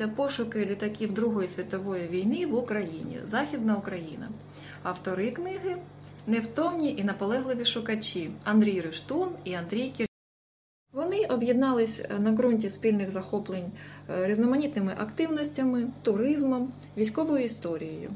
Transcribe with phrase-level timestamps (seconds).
[0.00, 4.28] називається Пошуки літаків Другої світової війни в Україні Західна Україна.
[4.82, 5.76] Автори книги
[6.26, 10.06] невтомні і наполегливі шукачі Андрій Рештун і Андрій Кір.
[10.92, 13.72] Вони об'єднались на ґрунті спільних захоплень
[14.10, 18.10] е, різноманітними активностями, туризмом, військовою історією.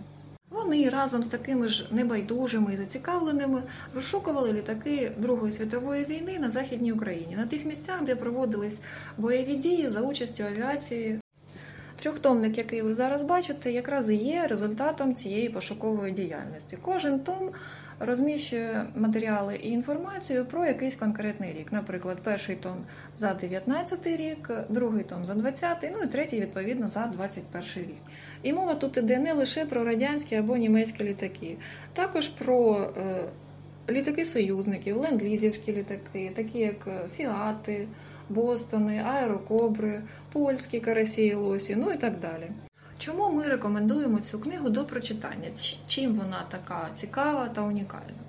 [0.51, 3.63] Вони разом з такими ж небайдужими і зацікавленими
[3.95, 8.81] розшукували літаки Другої світової війни на Західній Україні, на тих місцях, де проводились
[9.19, 11.21] бойові дії за участю авіації.
[12.01, 16.79] Трьохтомник, який ви зараз бачите, якраз є результатом цієї пошукової діяльності.
[16.83, 17.51] Кожен том
[18.01, 21.73] розміщує матеріали і інформацію про якийсь конкретний рік.
[21.73, 22.77] Наприклад, перший том
[23.17, 28.03] за 19 рік, другий том за 20, ну і третій, відповідно, за 21 рік.
[28.43, 31.57] І мова тут іде не лише про радянські або німецькі літаки,
[31.93, 33.25] також про е,
[33.93, 37.89] літаки союзників, ленд-лізівські літаки, такі як Фіати,
[38.31, 42.51] Бостони, Аерокобри, польські карасі і лосі, ну і так далі.
[42.99, 45.49] Чому ми рекомендуємо цю книгу до прочитання?
[45.87, 48.21] Чим вона така цікава та унікальна?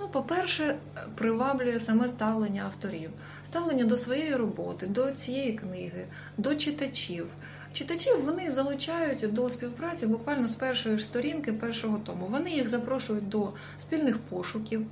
[0.00, 0.76] Ну, по-перше,
[1.14, 3.10] приваблює саме ставлення авторів,
[3.44, 6.06] ставлення до своєї роботи, до цієї книги,
[6.38, 7.26] до читачів.
[7.72, 12.26] Читачів вони залучають до співпраці буквально з першої сторінки першого тому.
[12.26, 14.86] Вони їх запрошують до спільних пошуків,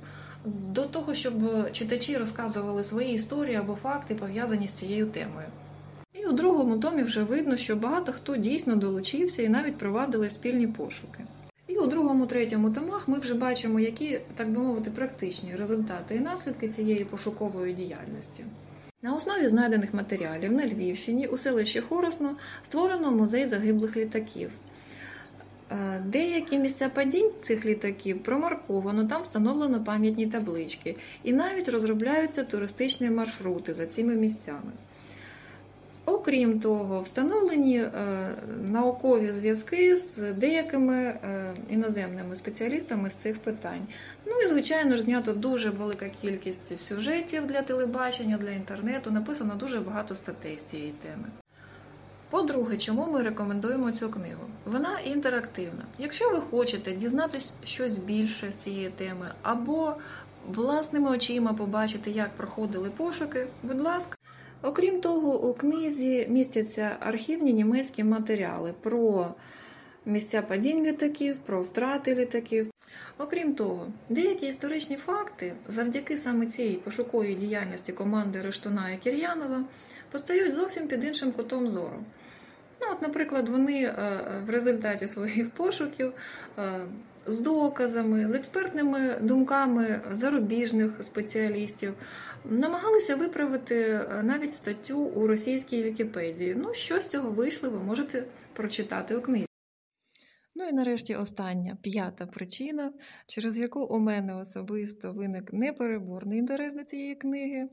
[0.71, 1.33] до того, щоб
[1.71, 5.47] читачі розказували свої історії або факти, пов'язані з цією темою.
[6.13, 10.67] І у другому томі вже видно, що багато хто дійсно долучився і навіть провадили спільні
[10.67, 11.19] пошуки.
[11.67, 16.19] І у другому, третьому томах ми вже бачимо, які, так би мовити, практичні результати і
[16.19, 18.43] наслідки цієї пошукової діяльності.
[19.01, 24.51] На основі знайдених матеріалів на Львівщині у селищі Хоросно створено музей загиблих літаків.
[26.05, 33.73] Деякі місця падінь цих літаків промарковано, там встановлено пам'ятні таблички, і навіть розробляються туристичні маршрути
[33.73, 34.71] за цими місцями.
[36.07, 37.91] Окрім того, встановлені е,
[38.69, 43.87] наукові зв'язки з деякими е, іноземними спеціалістами з цих питань.
[44.25, 49.11] Ну і, звичайно ж, знято дуже велика кількість сюжетів для телебачення, для інтернету.
[49.11, 51.27] Написано дуже багато статей з цієї теми.
[52.29, 54.41] По-друге, чому ми рекомендуємо цю книгу?
[54.65, 55.85] Вона інтерактивна.
[55.99, 59.93] Якщо ви хочете дізнатися щось більше з цієї теми, або
[60.53, 64.17] власними очима побачити, як проходили пошуки, будь ласка.
[64.61, 69.27] Окрім того, у книзі містяться архівні німецькі матеріали про
[70.05, 72.71] місця падінь літаків, про втрати літаків.
[73.17, 79.63] Окрім того, деякі історичні факти завдяки саме цієї пошуковій діяльності команди Рештуна і Кір'янова
[80.11, 82.03] постають зовсім під іншим кутом зору.
[82.81, 86.13] Ну, от, Наприклад, вони е, в результаті своїх пошуків
[86.59, 86.79] е,
[87.25, 91.93] з доказами, з експертними думками зарубіжних спеціалістів
[92.45, 96.55] намагалися виправити е, навіть статтю у російській Вікіпедії.
[96.57, 99.46] Ну, що з цього вийшло, ви можете прочитати у книзі.
[100.59, 102.93] Ну і нарешті остання п'ята причина,
[103.27, 107.67] через яку у мене особисто виник непереборний інтерес до цієї книги.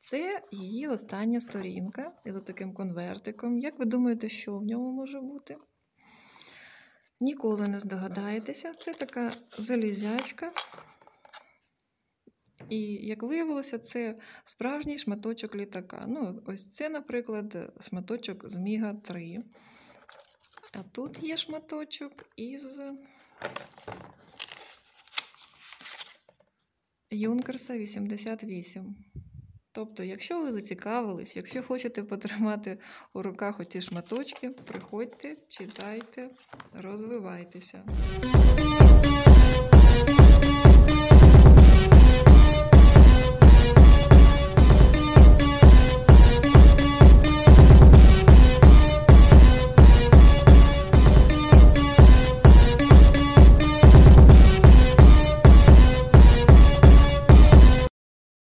[0.00, 3.58] Це її остання сторінка із таким конвертиком.
[3.58, 5.56] Як ви думаєте, що в ньому може бути?
[7.20, 10.52] Ніколи не здогадаєтеся, це така залізячка.
[12.68, 16.04] І, як виявилося, це справжній шматочок літака.
[16.08, 19.38] Ну, ось це, наприклад, шматочок з Міга 3.
[20.78, 22.80] А тут є шматочок із
[27.10, 28.96] Юнкерса 88.
[29.72, 32.78] Тобто, якщо ви зацікавились, якщо хочете потримати
[33.12, 36.30] у руках оті шматочки, приходьте, читайте,
[36.72, 37.84] розвивайтеся.